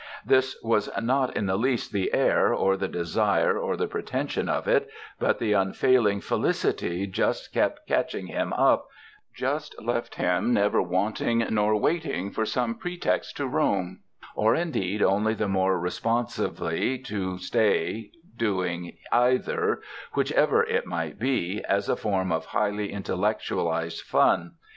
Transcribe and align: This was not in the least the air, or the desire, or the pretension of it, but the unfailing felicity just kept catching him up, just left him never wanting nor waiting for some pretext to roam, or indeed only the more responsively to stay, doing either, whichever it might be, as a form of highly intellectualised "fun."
This 0.25 0.57
was 0.63 0.89
not 0.99 1.37
in 1.37 1.45
the 1.45 1.57
least 1.57 1.91
the 1.93 2.11
air, 2.11 2.51
or 2.55 2.75
the 2.75 2.87
desire, 2.87 3.55
or 3.55 3.77
the 3.77 3.85
pretension 3.85 4.49
of 4.49 4.67
it, 4.67 4.89
but 5.19 5.37
the 5.37 5.53
unfailing 5.53 6.21
felicity 6.21 7.05
just 7.05 7.53
kept 7.53 7.85
catching 7.87 8.25
him 8.25 8.51
up, 8.53 8.87
just 9.35 9.79
left 9.79 10.15
him 10.15 10.55
never 10.55 10.81
wanting 10.81 11.45
nor 11.51 11.75
waiting 11.75 12.31
for 12.31 12.47
some 12.47 12.73
pretext 12.73 13.37
to 13.37 13.45
roam, 13.45 13.99
or 14.33 14.55
indeed 14.55 15.03
only 15.03 15.35
the 15.35 15.47
more 15.47 15.79
responsively 15.79 16.97
to 16.97 17.37
stay, 17.37 18.09
doing 18.35 18.97
either, 19.11 19.83
whichever 20.13 20.63
it 20.63 20.87
might 20.87 21.19
be, 21.19 21.63
as 21.69 21.87
a 21.87 21.95
form 21.95 22.31
of 22.31 22.45
highly 22.45 22.91
intellectualised 22.91 24.01
"fun." 24.01 24.53